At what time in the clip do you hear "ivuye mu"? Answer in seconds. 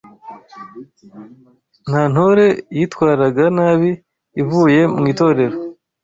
4.41-5.03